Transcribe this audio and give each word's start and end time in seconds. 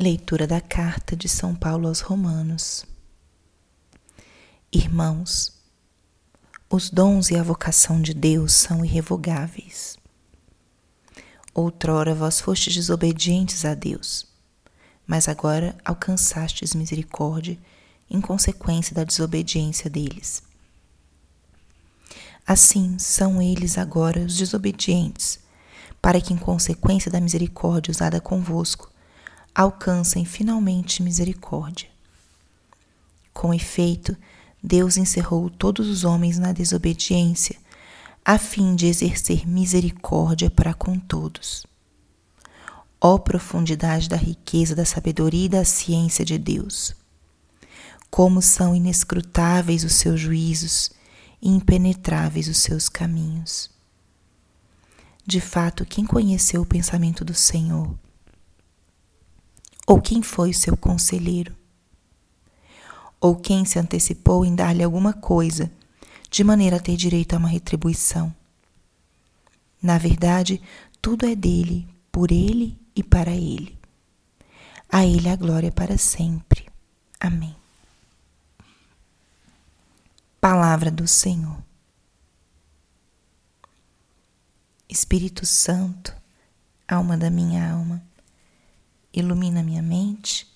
Leitura 0.00 0.46
da 0.46 0.60
carta 0.60 1.16
de 1.16 1.28
São 1.28 1.56
Paulo 1.56 1.88
aos 1.88 1.98
Romanos. 1.98 2.84
Irmãos, 4.70 5.52
os 6.70 6.88
dons 6.88 7.30
e 7.30 7.36
a 7.36 7.42
vocação 7.42 8.00
de 8.00 8.14
Deus 8.14 8.52
são 8.52 8.84
irrevogáveis. 8.84 9.96
Outrora 11.52 12.14
vós 12.14 12.40
fostes 12.40 12.76
desobedientes 12.76 13.64
a 13.64 13.74
Deus, 13.74 14.24
mas 15.04 15.28
agora 15.28 15.76
alcançastes 15.84 16.76
misericórdia 16.76 17.58
em 18.08 18.20
consequência 18.20 18.94
da 18.94 19.02
desobediência 19.02 19.90
deles. 19.90 20.44
Assim 22.46 23.00
são 23.00 23.42
eles 23.42 23.76
agora 23.76 24.20
os 24.20 24.36
desobedientes, 24.36 25.40
para 26.00 26.20
que, 26.20 26.32
em 26.32 26.38
consequência 26.38 27.10
da 27.10 27.20
misericórdia 27.20 27.90
usada 27.90 28.20
convosco, 28.20 28.92
alcancem 29.58 30.24
finalmente 30.24 31.02
misericórdia. 31.02 31.88
Com 33.34 33.52
efeito, 33.52 34.16
Deus 34.62 34.96
encerrou 34.96 35.50
todos 35.50 35.88
os 35.88 36.04
homens 36.04 36.38
na 36.38 36.52
desobediência, 36.52 37.56
a 38.24 38.38
fim 38.38 38.76
de 38.76 38.86
exercer 38.86 39.48
misericórdia 39.48 40.48
para 40.48 40.72
com 40.72 40.96
todos. 40.96 41.66
Ó 43.00 43.18
profundidade 43.18 44.08
da 44.08 44.16
riqueza, 44.16 44.76
da 44.76 44.84
sabedoria 44.84 45.46
e 45.46 45.48
da 45.48 45.64
ciência 45.64 46.24
de 46.24 46.38
Deus! 46.38 46.94
Como 48.08 48.40
são 48.40 48.76
inescrutáveis 48.76 49.82
os 49.82 49.94
seus 49.94 50.20
juízos 50.20 50.92
e 51.42 51.48
impenetráveis 51.48 52.46
os 52.46 52.58
seus 52.58 52.88
caminhos. 52.88 53.68
De 55.26 55.40
fato, 55.40 55.84
quem 55.84 56.06
conheceu 56.06 56.62
o 56.62 56.66
pensamento 56.66 57.24
do 57.24 57.34
Senhor? 57.34 57.98
Ou 59.88 60.02
quem 60.02 60.20
foi 60.20 60.50
o 60.50 60.54
seu 60.54 60.76
conselheiro? 60.76 61.56
Ou 63.18 63.34
quem 63.34 63.64
se 63.64 63.78
antecipou 63.78 64.44
em 64.44 64.54
dar-lhe 64.54 64.82
alguma 64.82 65.14
coisa, 65.14 65.72
de 66.30 66.44
maneira 66.44 66.76
a 66.76 66.78
ter 66.78 66.94
direito 66.94 67.32
a 67.32 67.38
uma 67.38 67.48
retribuição? 67.48 68.34
Na 69.82 69.96
verdade, 69.96 70.60
tudo 71.00 71.24
é 71.24 71.34
dele, 71.34 71.88
por 72.12 72.30
ele 72.30 72.78
e 72.94 73.02
para 73.02 73.30
ele. 73.30 73.78
A 74.92 75.06
ele 75.06 75.26
a 75.26 75.36
glória 75.36 75.72
para 75.72 75.96
sempre. 75.96 76.68
Amém. 77.18 77.56
Palavra 80.38 80.90
do 80.90 81.08
Senhor. 81.08 81.56
Espírito 84.86 85.46
Santo, 85.46 86.14
alma 86.86 87.16
da 87.16 87.30
minha 87.30 87.72
alma, 87.72 88.02
Ilumina 89.12 89.62
minha 89.62 89.82
mente, 89.82 90.46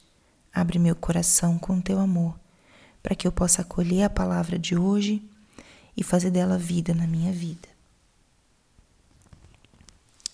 abre 0.52 0.78
meu 0.78 0.94
coração 0.94 1.58
com 1.58 1.80
teu 1.80 1.98
amor, 1.98 2.38
para 3.02 3.14
que 3.14 3.26
eu 3.26 3.32
possa 3.32 3.62
acolher 3.62 4.04
a 4.04 4.10
palavra 4.10 4.58
de 4.58 4.76
hoje 4.76 5.22
e 5.96 6.02
fazer 6.02 6.30
dela 6.30 6.58
vida 6.58 6.94
na 6.94 7.06
minha 7.06 7.32
vida. 7.32 7.68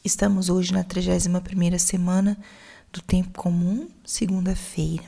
Estamos 0.05 0.49
hoje 0.49 0.73
na 0.73 0.83
31ª 0.83 1.79
semana 1.79 2.37
do 2.93 3.01
tempo 3.03 3.39
comum, 3.39 3.89
segunda-feira. 4.05 5.05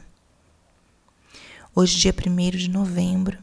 Hoje, 1.75 1.99
dia 1.99 2.15
1 2.15 2.51
de 2.57 2.69
novembro, 2.69 3.39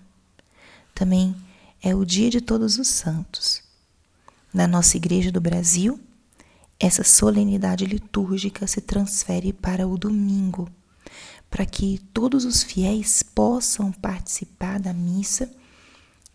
também 0.94 1.36
é 1.82 1.95
o 1.95 2.06
dia 2.06 2.30
de 2.30 2.42
todos 2.42 2.78
os 2.78 2.88
santos. 2.88 3.64
Na 4.54 4.68
nossa 4.68 4.98
igreja 4.98 5.32
do 5.32 5.42
Brasil, 5.42 6.00
essa 6.80 7.03
solenidade 7.03 7.86
litúrgica 7.86 8.67
se 8.67 8.81
transfere 8.81 9.52
para 9.52 9.88
o 9.88 9.97
domingo, 9.97 10.70
para 11.50 11.66
que 11.66 12.00
todos 12.14 12.45
os 12.45 12.61
fiéis 12.61 13.23
possam 13.23 13.92
participar 13.92 14.80
da 14.80 14.94
missa 14.94 15.50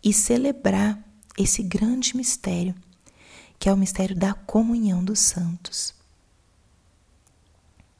e 0.03 0.11
celebrar 0.11 1.01
esse 1.37 1.63
grande 1.63 2.15
mistério, 2.17 2.75
que 3.57 3.69
é 3.69 3.73
o 3.73 3.77
mistério 3.77 4.15
da 4.15 4.33
comunhão 4.33 5.03
dos 5.03 5.19
santos. 5.19 5.93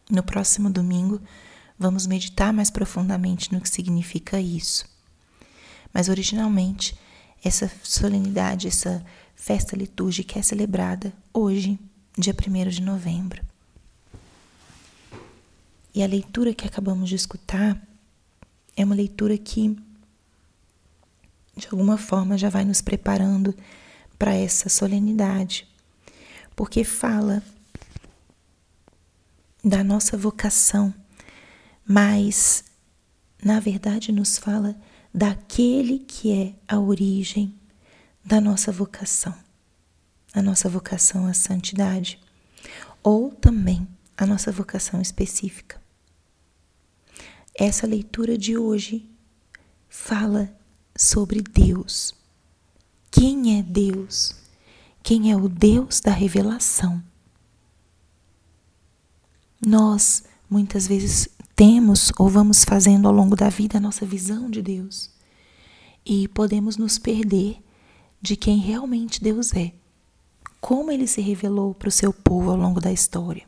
No 0.09 0.21
próximo 0.21 0.69
domingo, 0.69 1.21
vamos 1.79 2.05
meditar 2.05 2.51
mais 2.51 2.69
profundamente 2.69 3.53
no 3.53 3.61
que 3.61 3.69
significa 3.69 4.39
isso. 4.39 4.85
Mas 5.93 6.09
originalmente, 6.09 6.97
essa 7.43 7.71
solenidade, 7.83 8.67
essa 8.67 9.03
festa 9.35 9.75
litúrgica 9.75 10.39
é 10.39 10.41
celebrada 10.41 11.13
hoje, 11.33 11.79
dia 12.17 12.33
1 12.33 12.69
de 12.69 12.81
novembro. 12.81 13.41
E 15.95 16.03
a 16.03 16.07
leitura 16.07 16.53
que 16.53 16.67
acabamos 16.67 17.09
de 17.09 17.15
escutar 17.15 17.79
é 18.75 18.85
uma 18.85 18.95
leitura 18.95 19.37
que, 19.37 19.75
de 21.55 21.67
alguma 21.71 21.97
forma, 21.97 22.37
já 22.37 22.49
vai 22.49 22.65
nos 22.65 22.81
preparando 22.81 23.55
para 24.17 24.33
essa 24.33 24.69
solenidade, 24.69 25.67
porque 26.55 26.83
fala 26.83 27.43
da 29.63 29.83
nossa 29.83 30.17
vocação, 30.17 30.93
mas, 31.85 32.63
na 33.43 33.59
verdade, 33.59 34.11
nos 34.11 34.37
fala 34.37 34.75
daquele 35.13 35.99
que 35.99 36.31
é 36.31 36.53
a 36.67 36.79
origem 36.79 37.53
da 38.23 38.39
nossa 38.39 38.71
vocação 38.71 39.42
a 40.33 40.41
nossa 40.41 40.67
vocação 40.67 41.27
à 41.27 41.33
santidade 41.33 42.19
ou 43.03 43.31
também 43.31 43.87
a 44.17 44.25
nossa 44.25 44.51
vocação 44.51 45.01
específica. 45.01 45.81
Essa 47.55 47.85
leitura 47.85 48.37
de 48.37 48.57
hoje 48.57 49.07
fala 49.87 50.51
sobre 50.97 51.41
Deus. 51.41 52.15
Quem 53.11 53.59
é 53.59 53.61
Deus? 53.61 54.35
Quem 55.03 55.31
é 55.31 55.35
o 55.35 55.47
Deus 55.47 55.99
da 55.99 56.11
revelação? 56.11 57.03
Nós 59.65 60.23
muitas 60.49 60.87
vezes 60.87 61.29
temos 61.55 62.11
ou 62.17 62.27
vamos 62.27 62.63
fazendo 62.63 63.07
ao 63.07 63.13
longo 63.13 63.35
da 63.35 63.49
vida 63.49 63.77
a 63.77 63.81
nossa 63.81 64.05
visão 64.05 64.49
de 64.49 64.61
Deus 64.61 65.11
e 66.05 66.27
podemos 66.27 66.77
nos 66.77 66.97
perder 66.97 67.61
de 68.21 68.35
quem 68.35 68.57
realmente 68.57 69.21
Deus 69.21 69.53
é 69.53 69.73
como 70.63 70.89
ele 70.89 71.05
se 71.07 71.19
revelou 71.19 71.73
para 71.73 71.89
o 71.89 71.91
seu 71.91 72.13
povo 72.13 72.49
ao 72.49 72.55
longo 72.55 72.79
da 72.79 72.89
história, 72.89 73.45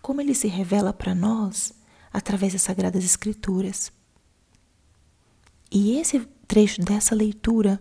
como 0.00 0.22
ele 0.22 0.34
se 0.34 0.48
revela 0.48 0.90
para 0.90 1.14
nós 1.14 1.74
através 2.10 2.54
das 2.54 2.62
Sagradas 2.62 3.04
Escrituras. 3.04 3.92
E 5.70 5.98
esse 5.98 6.18
trecho 6.48 6.80
dessa 6.80 7.14
leitura, 7.14 7.78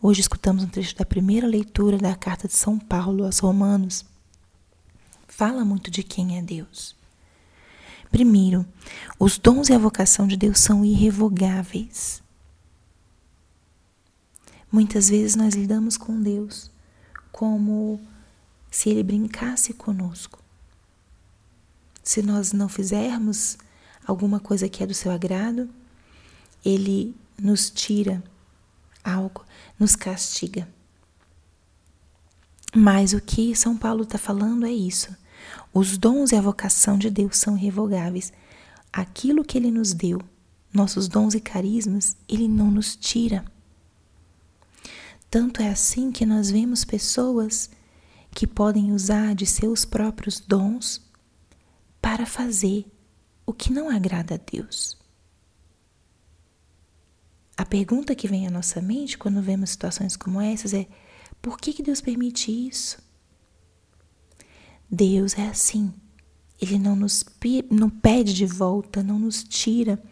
hoje 0.00 0.22
escutamos 0.22 0.64
um 0.64 0.68
trecho 0.68 0.96
da 0.96 1.04
primeira 1.04 1.46
leitura 1.46 1.98
da 1.98 2.16
carta 2.16 2.48
de 2.48 2.54
São 2.54 2.78
Paulo 2.78 3.26
aos 3.26 3.40
Romanos, 3.40 4.06
fala 5.28 5.62
muito 5.62 5.90
de 5.90 6.02
quem 6.02 6.38
é 6.38 6.42
Deus. 6.42 6.96
Primeiro, 8.10 8.64
os 9.18 9.36
dons 9.36 9.68
e 9.68 9.74
a 9.74 9.78
vocação 9.78 10.26
de 10.26 10.34
Deus 10.38 10.60
são 10.60 10.82
irrevogáveis. 10.82 12.22
Muitas 14.72 15.10
vezes 15.10 15.36
nós 15.36 15.54
lidamos 15.54 15.98
com 15.98 16.22
Deus 16.22 16.70
como 17.32 18.00
se 18.70 18.90
ele 18.90 19.02
brincasse 19.02 19.72
conosco. 19.72 20.38
Se 22.02 22.22
nós 22.22 22.52
não 22.52 22.68
fizermos 22.68 23.58
alguma 24.06 24.40
coisa 24.40 24.68
que 24.68 24.82
é 24.82 24.86
do 24.86 24.94
seu 24.94 25.10
agrado, 25.10 25.68
ele 26.64 27.14
nos 27.38 27.70
tira 27.70 28.22
algo, 29.02 29.44
nos 29.78 29.96
castiga. 29.96 30.68
Mas 32.74 33.12
o 33.12 33.20
que 33.20 33.54
São 33.56 33.76
Paulo 33.76 34.02
está 34.02 34.18
falando 34.18 34.66
é 34.66 34.72
isso. 34.72 35.14
Os 35.72 35.98
dons 35.98 36.32
e 36.32 36.36
a 36.36 36.40
vocação 36.40 36.96
de 36.96 37.10
Deus 37.10 37.36
são 37.36 37.56
irrevogáveis. 37.56 38.32
Aquilo 38.92 39.44
que 39.44 39.58
Ele 39.58 39.70
nos 39.70 39.92
deu, 39.92 40.20
nossos 40.72 41.08
dons 41.08 41.34
e 41.34 41.40
carismas, 41.40 42.16
Ele 42.28 42.46
não 42.46 42.70
nos 42.70 42.94
tira. 42.94 43.44
Tanto 45.30 45.62
é 45.62 45.68
assim 45.68 46.10
que 46.10 46.26
nós 46.26 46.50
vemos 46.50 46.84
pessoas 46.84 47.70
que 48.32 48.48
podem 48.48 48.92
usar 48.92 49.32
de 49.34 49.46
seus 49.46 49.84
próprios 49.84 50.40
dons 50.40 51.00
para 52.02 52.26
fazer 52.26 52.84
o 53.46 53.52
que 53.52 53.72
não 53.72 53.88
agrada 53.88 54.34
a 54.34 54.38
Deus. 54.38 54.98
A 57.56 57.64
pergunta 57.64 58.14
que 58.14 58.26
vem 58.26 58.46
à 58.48 58.50
nossa 58.50 58.80
mente 58.80 59.16
quando 59.16 59.40
vemos 59.40 59.70
situações 59.70 60.16
como 60.16 60.40
essas 60.40 60.74
é: 60.74 60.88
por 61.40 61.58
que, 61.58 61.72
que 61.72 61.82
Deus 61.82 62.00
permite 62.00 62.50
isso? 62.50 62.98
Deus 64.90 65.38
é 65.38 65.46
assim. 65.46 65.94
Ele 66.60 66.78
não 66.78 66.96
nos 66.96 67.24
não 67.70 67.88
pede 67.88 68.34
de 68.34 68.46
volta, 68.46 69.02
não 69.02 69.18
nos 69.18 69.44
tira 69.44 70.02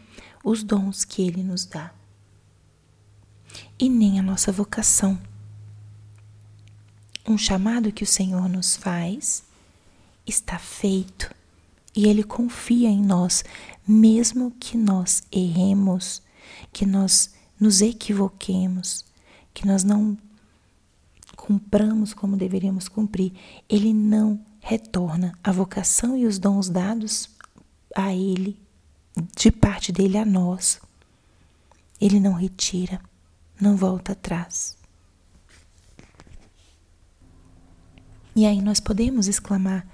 os 0.44 0.62
dons 0.62 1.04
que 1.04 1.22
ele 1.22 1.42
nos 1.42 1.66
dá 1.66 1.97
e 3.78 3.88
nem 3.88 4.18
a 4.18 4.22
nossa 4.22 4.50
vocação. 4.50 5.18
Um 7.26 7.36
chamado 7.36 7.92
que 7.92 8.02
o 8.02 8.06
Senhor 8.06 8.48
nos 8.48 8.76
faz 8.76 9.44
está 10.26 10.58
feito 10.58 11.34
e 11.94 12.06
Ele 12.06 12.22
confia 12.22 12.88
em 12.88 13.02
nós, 13.02 13.44
mesmo 13.86 14.50
que 14.52 14.76
nós 14.76 15.22
erremos, 15.32 16.22
que 16.72 16.86
nós 16.86 17.34
nos 17.58 17.80
equivoquemos, 17.80 19.04
que 19.52 19.66
nós 19.66 19.84
não 19.84 20.16
cumpramos 21.36 22.14
como 22.14 22.36
deveríamos 22.36 22.88
cumprir, 22.88 23.32
Ele 23.68 23.92
não 23.92 24.40
retorna 24.60 25.36
a 25.42 25.50
vocação 25.50 26.16
e 26.16 26.26
os 26.26 26.38
dons 26.38 26.68
dados 26.68 27.30
a 27.94 28.14
Ele, 28.14 28.58
de 29.36 29.50
parte 29.50 29.90
dele 29.92 30.18
a 30.18 30.24
nós. 30.24 30.80
Ele 32.00 32.20
não 32.20 32.32
retira, 32.32 33.00
não 33.60 33.76
volta 33.76 34.12
atrás. 34.12 34.76
E 38.34 38.46
aí 38.46 38.62
nós 38.62 38.78
podemos 38.78 39.26
exclamar, 39.26 39.86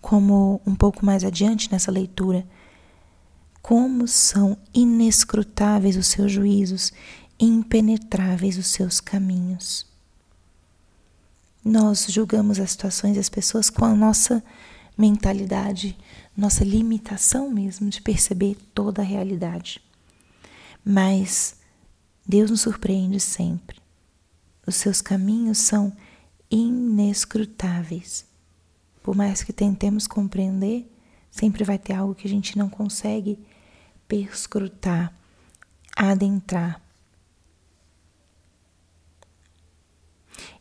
como 0.00 0.60
um 0.66 0.74
pouco 0.74 1.06
mais 1.06 1.24
adiante 1.24 1.70
nessa 1.70 1.90
leitura, 1.90 2.46
como 3.62 4.06
são 4.06 4.58
inescrutáveis 4.74 5.96
os 5.96 6.08
seus 6.08 6.30
juízos, 6.30 6.92
impenetráveis 7.38 8.58
os 8.58 8.66
seus 8.66 9.00
caminhos. 9.00 9.86
Nós 11.64 12.06
julgamos 12.10 12.58
as 12.58 12.72
situações 12.72 13.16
e 13.16 13.20
as 13.20 13.28
pessoas 13.28 13.70
com 13.70 13.84
a 13.84 13.94
nossa 13.94 14.42
mentalidade, 14.98 15.96
nossa 16.36 16.62
limitação 16.62 17.50
mesmo 17.50 17.88
de 17.88 18.02
perceber 18.02 18.56
toda 18.74 19.02
a 19.02 19.04
realidade. 19.04 19.80
Mas 20.84 21.56
Deus 22.26 22.50
nos 22.50 22.62
surpreende 22.62 23.20
sempre. 23.20 23.80
Os 24.66 24.76
seus 24.76 25.00
caminhos 25.02 25.58
são 25.58 25.94
inescrutáveis. 26.50 28.24
Por 29.02 29.14
mais 29.14 29.42
que 29.42 29.52
tentemos 29.52 30.06
compreender, 30.06 30.90
sempre 31.30 31.64
vai 31.64 31.78
ter 31.78 31.92
algo 31.92 32.14
que 32.14 32.26
a 32.26 32.30
gente 32.30 32.56
não 32.56 32.70
consegue 32.70 33.38
perscrutar, 34.08 35.12
adentrar. 35.94 36.80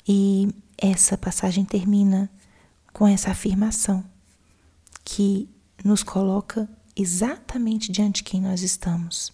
E 0.06 0.50
essa 0.78 1.18
passagem 1.18 1.64
termina 1.64 2.30
com 2.92 3.08
essa 3.08 3.32
afirmação 3.32 4.04
que 5.06 5.50
nos 5.84 6.04
coloca 6.04 6.68
exatamente 6.96 7.92
diante 7.92 8.18
de 8.18 8.24
quem 8.24 8.42
nós 8.42 8.62
estamos. 8.62 9.32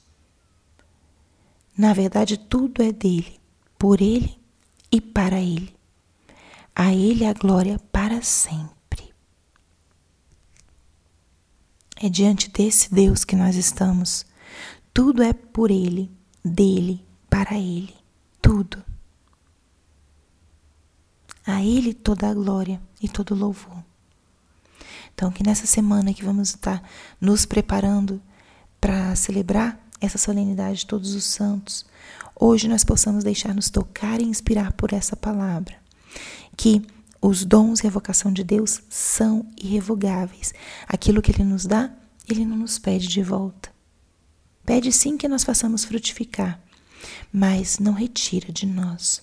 Na 1.79 1.93
verdade, 1.93 2.37
tudo 2.37 2.83
é 2.83 2.91
dele, 2.91 3.39
por 3.77 4.01
ele 4.01 4.37
e 4.91 4.99
para 4.99 5.39
ele. 5.39 5.73
A 6.75 6.93
ele 6.93 7.23
a 7.25 7.31
glória 7.31 7.79
para 7.89 8.21
sempre. 8.21 9.13
É 11.95 12.09
diante 12.09 12.49
desse 12.49 12.93
Deus 12.93 13.23
que 13.23 13.33
nós 13.33 13.55
estamos. 13.55 14.25
Tudo 14.93 15.23
é 15.23 15.31
por 15.31 15.71
ele, 15.71 16.11
dele, 16.43 17.01
para 17.29 17.57
ele. 17.57 17.95
Tudo. 18.41 18.83
A 21.47 21.63
Ele 21.63 21.93
toda 21.93 22.29
a 22.29 22.33
glória 22.33 22.81
e 23.01 23.07
todo 23.07 23.33
o 23.33 23.37
louvor. 23.37 23.81
Então, 25.15 25.31
que 25.31 25.43
nessa 25.43 25.65
semana 25.65 26.13
que 26.13 26.25
vamos 26.25 26.49
estar 26.49 26.83
nos 27.21 27.45
preparando 27.45 28.21
para 28.81 29.15
celebrar 29.15 29.79
essa 29.99 30.17
solenidade 30.17 30.79
de 30.79 30.85
todos 30.85 31.13
os 31.13 31.23
santos, 31.23 31.85
hoje 32.35 32.67
nós 32.67 32.83
possamos 32.83 33.23
deixar-nos 33.23 33.69
tocar 33.69 34.21
e 34.21 34.25
inspirar 34.25 34.73
por 34.73 34.93
essa 34.93 35.15
palavra. 35.15 35.75
Que 36.55 36.81
os 37.21 37.43
dons 37.43 37.81
e 37.81 37.87
a 37.87 37.89
vocação 37.89 38.31
de 38.31 38.43
Deus 38.43 38.81
são 38.89 39.45
irrevogáveis. 39.61 40.53
Aquilo 40.87 41.21
que 41.21 41.31
Ele 41.31 41.43
nos 41.43 41.65
dá, 41.65 41.91
Ele 42.27 42.45
não 42.45 42.57
nos 42.57 42.79
pede 42.79 43.07
de 43.07 43.21
volta. 43.21 43.69
Pede 44.65 44.91
sim 44.91 45.17
que 45.17 45.27
nós 45.27 45.43
façamos 45.43 45.83
frutificar, 45.83 46.61
mas 47.31 47.79
não 47.79 47.93
retira 47.93 48.51
de 48.53 48.65
nós. 48.65 49.21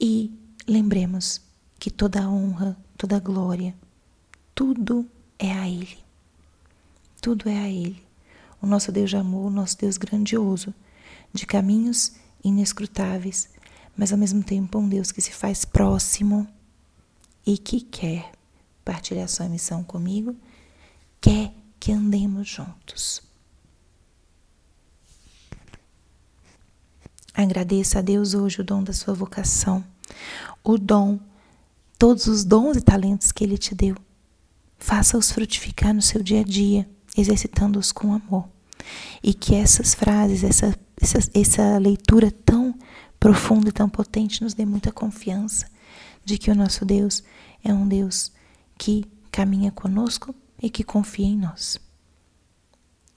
E 0.00 0.32
lembremos 0.66 1.40
que 1.78 1.90
toda 1.90 2.22
a 2.22 2.28
honra, 2.28 2.76
toda 2.96 3.16
a 3.16 3.20
glória, 3.20 3.74
tudo 4.54 5.06
é 5.38 5.52
a 5.52 5.68
Ele. 5.68 5.98
Tudo 7.20 7.48
é 7.48 7.58
a 7.58 7.68
Ele. 7.68 8.05
O 8.66 8.68
nosso 8.68 8.90
Deus 8.90 9.10
de 9.10 9.16
amor, 9.16 9.46
o 9.46 9.54
nosso 9.54 9.78
Deus 9.78 9.96
grandioso, 9.96 10.74
de 11.32 11.46
caminhos 11.46 12.16
inescrutáveis, 12.42 13.48
mas 13.96 14.10
ao 14.10 14.18
mesmo 14.18 14.42
tempo 14.42 14.80
um 14.80 14.88
Deus 14.88 15.12
que 15.12 15.20
se 15.20 15.30
faz 15.30 15.64
próximo 15.64 16.48
e 17.46 17.56
que 17.56 17.80
quer 17.80 18.32
partilhar 18.84 19.28
sua 19.28 19.48
missão 19.48 19.84
comigo, 19.84 20.34
quer 21.20 21.54
que 21.78 21.92
andemos 21.92 22.48
juntos. 22.48 23.22
Agradeça 27.32 28.00
a 28.00 28.02
Deus 28.02 28.34
hoje 28.34 28.62
o 28.62 28.64
dom 28.64 28.82
da 28.82 28.92
sua 28.92 29.14
vocação 29.14 29.84
o 30.64 30.76
dom, 30.76 31.20
todos 31.96 32.26
os 32.26 32.44
dons 32.44 32.76
e 32.76 32.80
talentos 32.80 33.30
que 33.30 33.44
Ele 33.44 33.56
te 33.56 33.76
deu. 33.76 33.94
Faça-os 34.76 35.30
frutificar 35.30 35.94
no 35.94 36.02
seu 36.02 36.20
dia 36.20 36.40
a 36.40 36.44
dia, 36.44 36.90
exercitando-os 37.16 37.92
com 37.92 38.12
amor. 38.12 38.55
E 39.22 39.34
que 39.34 39.54
essas 39.54 39.94
frases, 39.94 40.44
essa, 40.44 40.74
essa, 41.00 41.18
essa 41.34 41.78
leitura 41.78 42.30
tão 42.30 42.74
profunda 43.18 43.68
e 43.68 43.72
tão 43.72 43.88
potente 43.88 44.42
nos 44.42 44.54
dê 44.54 44.64
muita 44.64 44.92
confiança 44.92 45.66
de 46.24 46.38
que 46.38 46.50
o 46.50 46.54
nosso 46.54 46.84
Deus 46.84 47.22
é 47.64 47.72
um 47.72 47.86
Deus 47.86 48.32
que 48.78 49.04
caminha 49.30 49.70
conosco 49.70 50.34
e 50.62 50.70
que 50.70 50.84
confia 50.84 51.26
em 51.26 51.36
nós. 51.36 51.78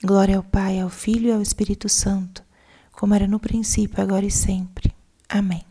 Glória 0.03 0.37
ao 0.37 0.43
Pai, 0.43 0.79
ao 0.79 0.89
Filho 0.89 1.27
e 1.27 1.31
ao 1.31 1.41
Espírito 1.41 1.89
Santo, 1.89 2.43
como 2.91 3.13
era 3.13 3.27
no 3.27 3.39
princípio, 3.39 4.01
agora 4.01 4.25
e 4.25 4.31
sempre. 4.31 4.93
Amém. 5.27 5.68